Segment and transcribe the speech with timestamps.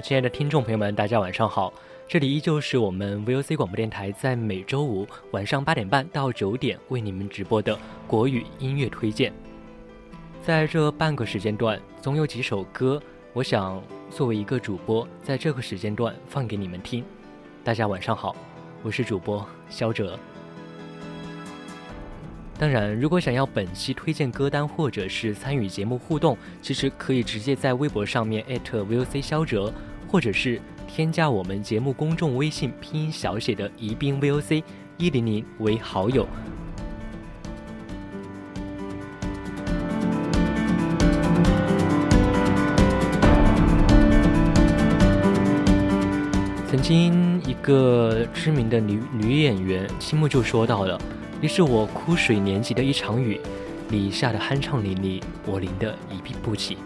[0.00, 1.72] 亲爱的听众朋友们，大家晚上好！
[2.06, 7.76] 这里依旧是我们 VOC 广播电台在每周五晚上八点半到九点为你们直播的
[8.06, 9.32] 国语音乐推荐。
[10.40, 17.04] 在这半个时间段，总有几首歌，我想作为一个主播，在这个时间段放给你们听。
[17.64, 18.36] 大家晚上好，
[18.84, 20.16] 我是主播肖哲。
[22.56, 29.72] 当然，如果想要本期推荐歌单或者是参与节目互动，其实可以直接在微博上面 @VOC 肖哲。
[30.08, 34.62] 或者是添加我们节目公众微信拼音小写的“宜宾 VOC
[34.96, 36.26] 一零零”为好友。
[46.70, 50.98] 曾经一个知名的女女演员青木就说到了
[51.40, 53.38] ：“你是我枯水年级的一场雨，
[53.90, 56.78] 你下的酣畅淋漓，我淋得一病不起。”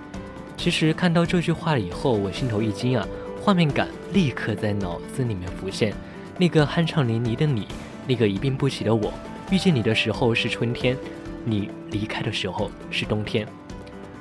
[0.70, 3.04] 其实看到这句话以后，我心头一惊啊，
[3.40, 5.92] 画面感立刻在脑子里面浮现。
[6.38, 7.66] 那个酣畅淋漓的你，
[8.06, 9.12] 那个一病不起的我，
[9.50, 10.96] 遇见你的时候是春天，
[11.44, 13.44] 你离开的时候是冬天。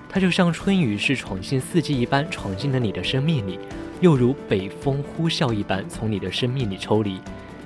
[0.09, 3.59] 它就像春雨是闯进四季一般闯进了你的生命里，
[3.99, 7.21] 又如北风呼啸一般从你的生命里抽离，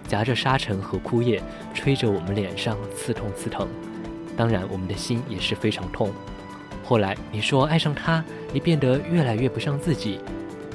[0.05, 1.41] 夹着沙尘和枯叶，
[1.73, 3.65] 吹着我们脸上刺痛刺疼，
[4.35, 6.11] 当然我们的心也是非常痛。
[6.87, 10.19] 后来你说爱上他，你变得越来越不像自己，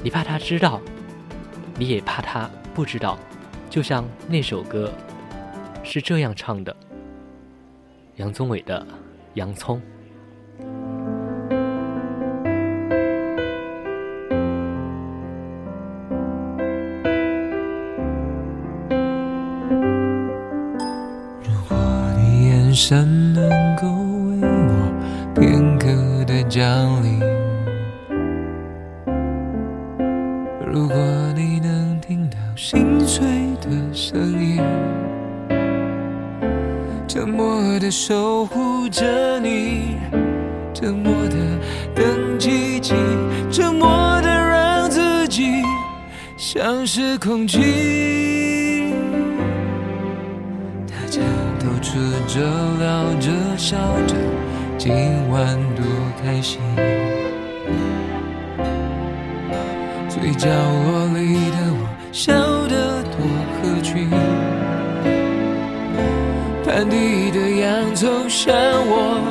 [0.03, 0.81] 你怕他知道，
[1.77, 3.17] 你也怕他不知道，
[3.69, 4.91] 就像那首歌，
[5.83, 6.75] 是这样唱的。
[8.17, 8.81] 杨宗纬的
[9.35, 9.81] 《洋葱》，
[21.41, 21.77] 如果
[22.17, 23.20] 你眼神。
[26.61, 27.19] 降临。
[30.71, 30.95] 如果
[31.35, 33.25] 你能听到心碎
[33.61, 34.61] 的声音，
[37.07, 39.97] 沉默的守护着你，
[40.71, 41.35] 沉默的
[41.95, 42.93] 等奇迹，
[43.51, 45.63] 沉默的让自己
[46.37, 48.93] 像是空气。
[50.85, 51.19] 大家
[51.59, 51.97] 都吃
[52.27, 52.39] 着、
[52.79, 54.15] 聊着、笑着，
[54.77, 54.93] 今
[55.31, 55.70] 晚。
[56.33, 56.59] 开心。
[60.07, 62.31] 最角落里的我笑
[62.67, 63.25] 得多
[63.57, 64.09] 合群，
[66.65, 69.21] 盘底的洋葱像我，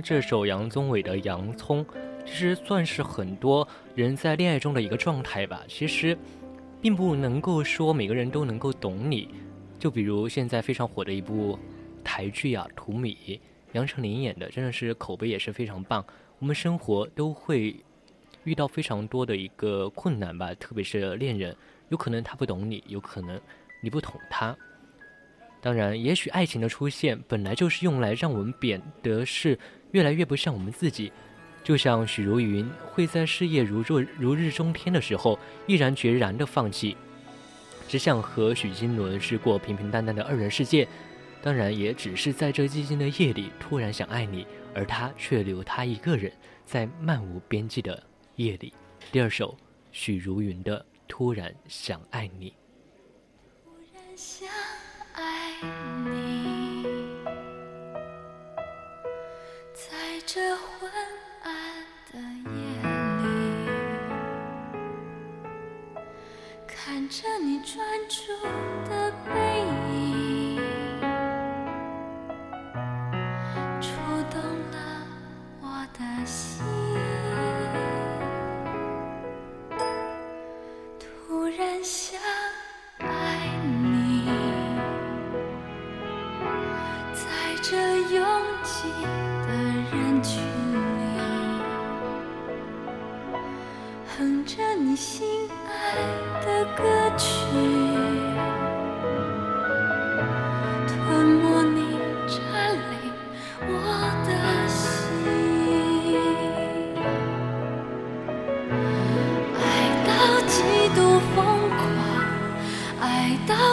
[0.00, 1.84] 这首杨宗纬的《洋葱》，
[2.24, 5.62] 其实算是很多人在恋爱中的一个状态吧。
[5.68, 6.16] 其实，
[6.80, 9.28] 并不能够说每个人都能够懂你。
[9.78, 11.58] 就比如现在非常火的一部
[12.04, 13.16] 台剧啊，《图米》，
[13.72, 16.04] 杨丞琳演的，真的是口碑也是非常棒。
[16.38, 17.74] 我们生活都会
[18.44, 21.54] 遇到非常多的一个困难吧，特别是恋人，
[21.88, 23.40] 有可能他不懂你，有可能
[23.80, 24.56] 你不懂他。
[25.60, 29.58] 当然，也许爱情的出现本来就是用来让我们变得是。
[29.92, 31.12] 越来越不像我们自己，
[31.64, 36.96] 就像许茹芸会在事业如若如日中天的时候毅然决然的放弃，
[37.88, 40.86] 只想和许金伦去过平平淡淡的二人世界，
[41.42, 46.30] 当然也只是在这寂静的夜里突然想爱你，而他却留他一个人
[46.66, 48.00] 在漫无边际的
[48.36, 48.72] 夜里。
[49.10, 49.56] 第二首，
[49.90, 52.52] 许茹芸的《突然想爱你》。
[59.86, 59.96] 在
[60.26, 60.90] 这昏
[61.44, 61.54] 暗
[62.10, 62.18] 的
[62.50, 62.82] 夜
[63.22, 63.70] 里，
[66.66, 67.78] 看着你专
[68.08, 68.32] 注
[68.90, 69.87] 的背影。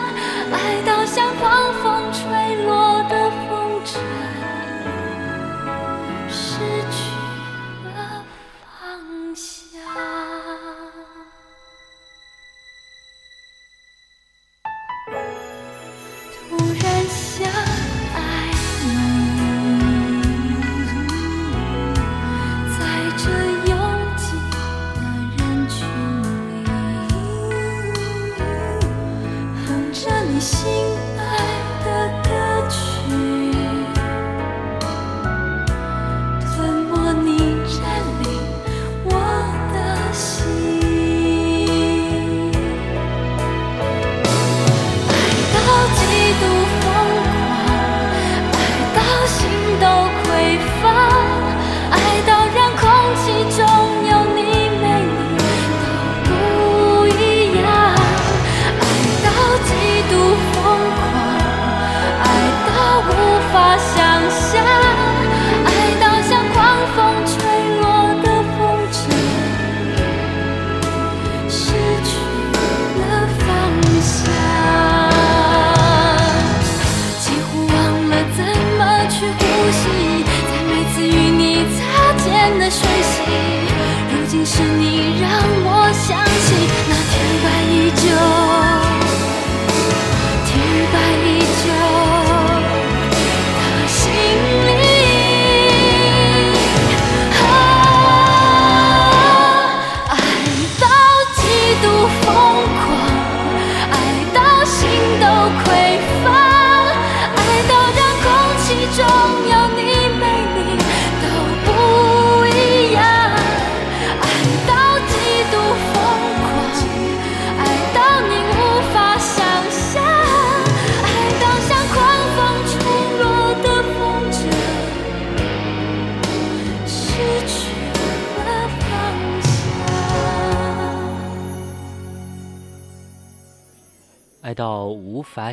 [84.52, 84.91] 是你。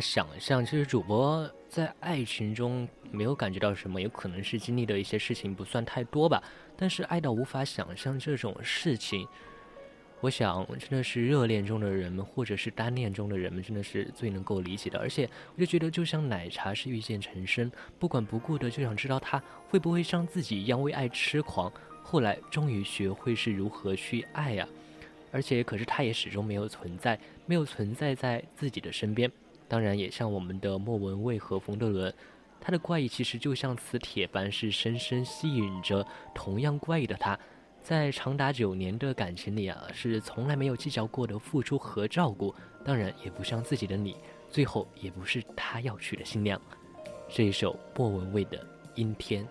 [0.09, 6.41] 想象其实主播在爱情中没有感觉到什么，有可能是经历的一些事情不算太多吧。
[6.75, 9.27] 但是爱到无法想象这种事情，
[10.19, 14.97] 我想真的是热恋中的人们，或者是单恋中的人们，真的是最能够理解的。
[14.97, 21.71] 而且我就觉得，就像奶茶是遇见陈深，不管不顾的就想知道他会不会像自己一样为爱痴狂。
[22.01, 24.67] 后来终于学会是如何去爱呀。
[25.31, 29.31] 而且可是他也始终没有存在，没有存在在自己的身边。
[29.69, 32.11] 当然也像我们的莫文蔚和冯德伦，
[32.59, 37.37] 他的怪异其实就像磁铁般，是深深吸引着同样怪异的他。
[37.81, 42.53] 在长达九年的感情里啊，是从来没有计较过的付出和照顾。
[42.83, 44.15] 当然也不像自己的你，
[44.49, 46.59] 最后也不是他要娶的新娘。
[47.29, 48.57] 这一首莫文蔚的
[48.95, 49.47] 《阴天》。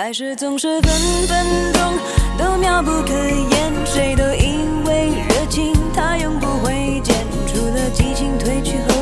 [0.05, 0.93] 爱是总是分
[1.27, 1.83] 分钟
[2.37, 7.15] 都妙不可言，谁都以为热情它永不会减，
[7.49, 8.77] 除了激情褪去。
[8.87, 8.94] 后。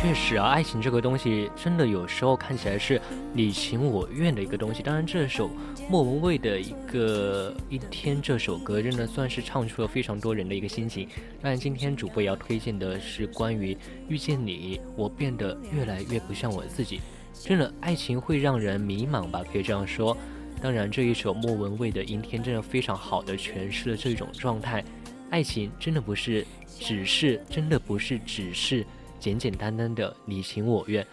[0.00, 2.98] 确实啊，爱情这个东西真的有时候看起来是
[3.34, 4.82] 你情我愿的一个东西。
[4.82, 5.50] 当然，这首
[5.90, 11.06] 莫文蔚的一个《阴天》这首歌，真的算是唱出了非常多人的一个心情。
[11.42, 13.76] 当然，今天主播要推荐的是关于
[14.08, 16.98] 遇见你，我变得越来越不像我自己。
[17.38, 20.16] 真的，爱情会让人迷茫吧，可以这样说。
[20.62, 24.82] 当然，这一首莫文蔚的《阴天》真的非常好的诠释了这种状态。
[25.28, 26.42] 爱情真的不是，
[26.78, 28.82] 只是真的不是只是。
[29.20, 31.06] 简简单单的你情我愿，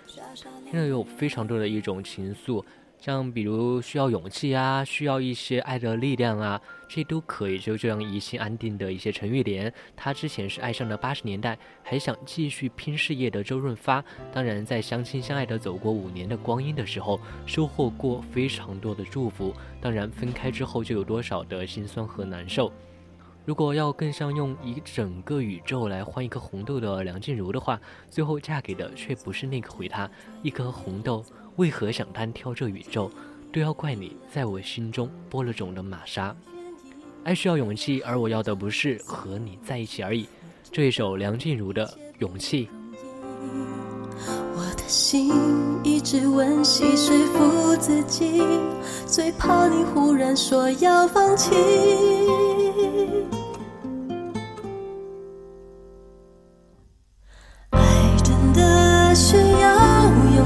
[0.72, 2.64] 真的有非常多的一种情愫，
[3.02, 22.72] 像比如需要勇气啊，需要一些爱的力量啊，这都可以就这样一心安定的一些陈玉莲，她之前是爱上了八十年代还想继续拼事业的周润发，当然在相亲相爱的走过五年的光阴的时候，收获过非常多的祝福，当然分开之后就有多少的心酸和难受。
[23.48, 27.80] 如果要更像用一整个宇宙来换一颗红豆的梁静茹的话，
[28.12, 30.12] 最后嫁给的却不是那个回她
[30.44, 31.24] 一颗红豆，
[31.56, 33.10] 为何想单挑这宇宙？
[33.54, 36.36] 都要怪你，在我心中播了种的玛莎。
[37.24, 40.28] 爱需要勇气，而我要的不是和你在一起而已。
[40.70, 41.90] 这一首梁静茹的
[42.20, 42.68] 勇气。
[44.58, 45.32] 我的心
[45.86, 48.44] 一直温习说服自己，
[49.06, 51.48] 最怕你忽然说要放弃。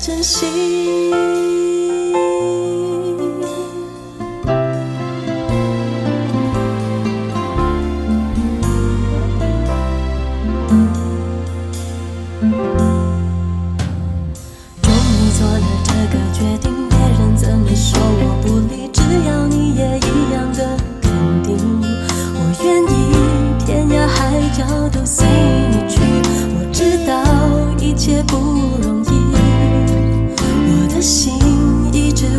[0.00, 1.79] 珍惜。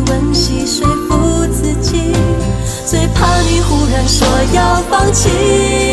[0.08, 2.12] 温习，说服自己，
[2.86, 5.91] 最怕你忽然说要放弃。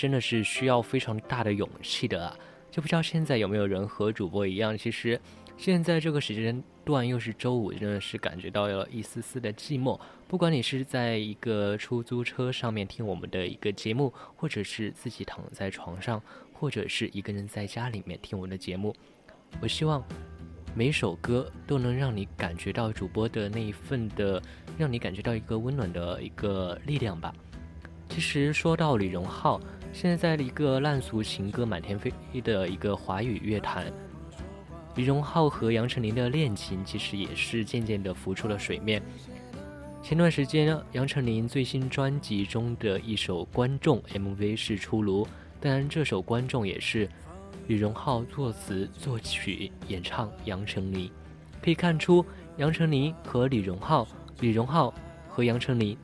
[0.00, 2.34] 真的是需要非常大的勇气的啊！
[2.70, 5.20] 就不知道现在有没有人和主播一样，其实
[5.58, 10.00] 现在这个时间段又是周五，真的是感觉到了一丝丝的寂寞。
[10.26, 16.18] 不管你是在一个出租车上面听我们的一个节目，或者是自己躺在床上，
[16.54, 18.94] 或者是一个人在家里面听我们的节目，
[19.60, 20.02] 我希望
[20.74, 24.40] 每首歌都能让你感觉到主播的那一份的，
[24.78, 27.34] 让你感觉到一个温暖的一个力量吧。
[28.10, 29.60] 其实说到李荣浩，
[29.92, 33.90] 现在在一个烂俗情歌满天飞的一个华语乐坛，
[34.96, 39.00] 李荣浩和杨丞琳的恋情其实也是渐渐的浮出了水面。
[40.02, 45.26] 前段时间，杨丞琳最新专辑中的一首《观众》MV 是出炉，
[45.60, 47.08] 当然这首《观众》也是
[47.68, 51.08] 李荣浩作词作曲演唱，杨丞琳
[51.62, 54.04] 可以看出杨丞琳和李荣浩，
[54.40, 54.92] 李荣浩
[55.28, 55.96] 和杨丞琳。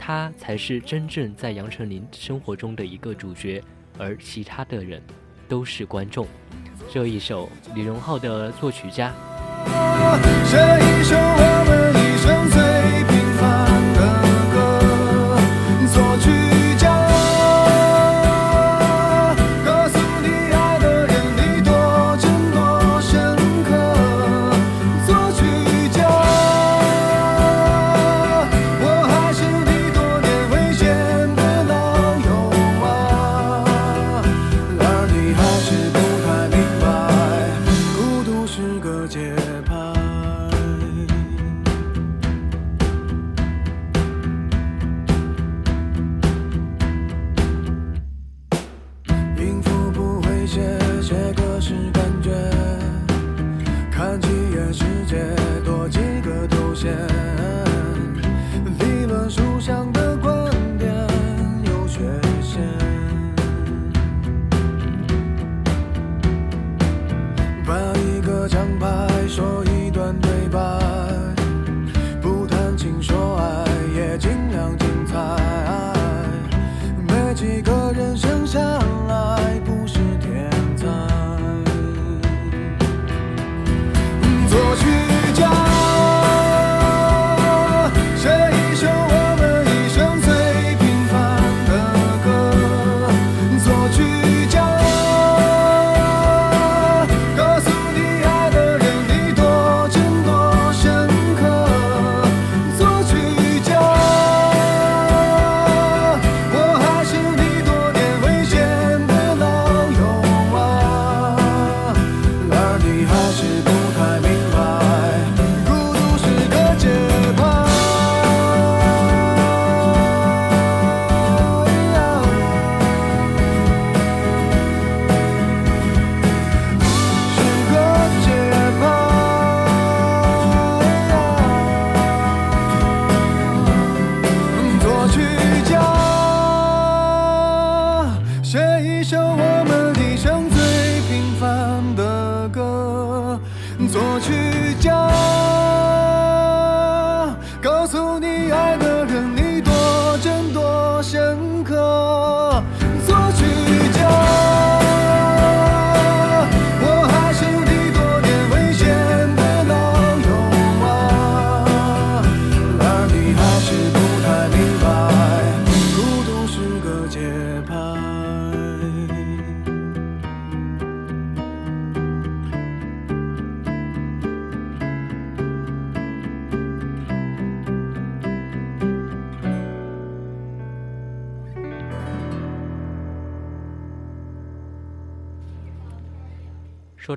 [0.00, 3.62] 他才是真正在杨丞琳生活中的一个主角，
[3.98, 5.00] 而其他的人
[5.46, 6.26] 都是观众。
[6.90, 9.12] 这一首李荣浩的作曲家。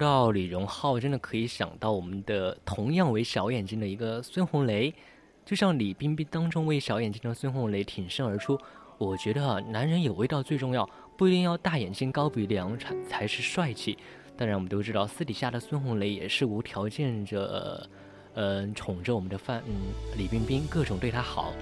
[0.04, 4.94] 到李荣浩真的可以想到我们的同样为小眼睛的一个孙红雷，
[5.46, 8.60] 就像李冰冰当中为小眼睛的孙红雷挺身而出，
[8.98, 10.88] 我觉得男人有味道最重要，
[11.18, 13.98] 不一定要大眼睛高鼻梁才才是帅气。
[14.36, 17.88] 当然我们都知道，私底下的孙红雷也是无条件着，
[18.34, 19.74] 嗯宠着我们的范嗯，
[20.18, 21.54] 李冰冰，各种对他好。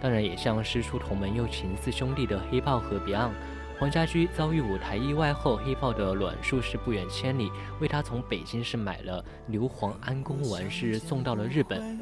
[0.00, 3.32] 当然也像师出同门又情似兄弟的黑豹和 Beyond。
[3.80, 11.98] 黄家驹遭遇舞台意外后，黑豹的卵树是不远千里为他从北京市买了硫磺安宫丸是送到了日本，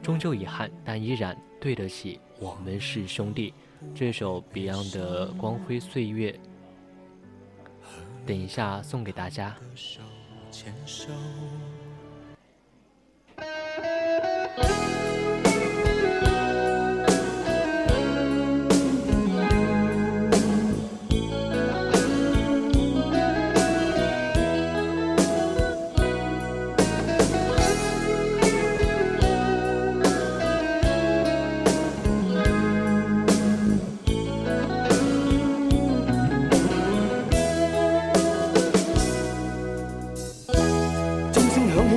[0.00, 3.52] 终究遗憾，但依然对得起我们是兄弟。
[3.96, 6.30] 这首 Beyond 的《光辉岁月》，
[8.24, 9.56] 等一下送给大家。
[10.52, 11.08] 牵手。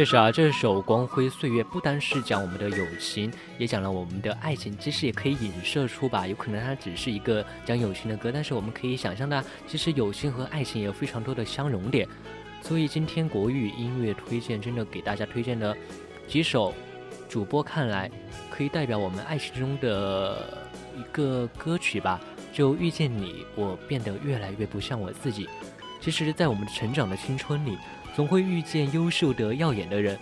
[0.00, 4.74] 确实啊，这首《光辉岁月》不单是讲我们的友情，也讲了我们的爱情。
[4.78, 12.08] 其实也可以影射出吧，有可能它只是一个讲友情的歌，但是我们可以想象的，其实友情和爱情也有非常多的相融点。
[12.62, 15.76] 所以今天国语音乐推荐真的给大家推荐了
[16.26, 16.72] 几首，
[17.28, 18.10] 主播看来
[18.50, 20.64] 可以代表我们爱情中的
[20.96, 22.18] 一个歌曲吧，
[22.54, 25.46] 就遇见你，我变得越来越不像我自己。
[26.00, 27.76] 其实，在我们成长的青春里。
[28.14, 30.18] 总会遇见优秀的耀眼的人，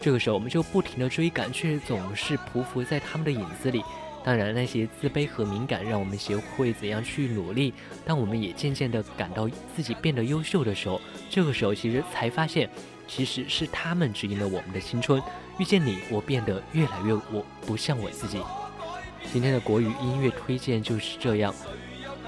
[0.00, 3.82] 这个时候我们就不停的追赶，却总是匍匐在他们的影子里。
[4.24, 7.74] 当然，那些自卑和敏感让我们学会怎样去努力，
[8.04, 12.70] 当我们也渐渐的感到自己变得优秀的时候，这个时候其实才发现，
[13.08, 15.20] 其实是他们指引了我们的青春。
[15.58, 18.38] 遇见你，我变得越来越我不像我自己。
[19.32, 21.52] 今天的国语音乐推荐就是这样。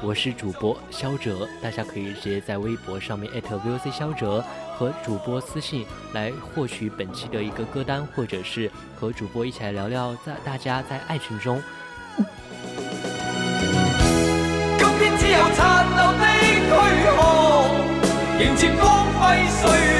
[0.06, 4.44] 我是主播肖哲，大家可以直接在微博上面艾特 V O C 肖哲
[4.76, 11.60] 和主播私信来获取本期的一个歌单，或者是和主播一起来聊聊在大家在爱情中。
[12.16, 16.72] 今天只有残留的躯壳，
[18.44, 19.93] 迎接光辉岁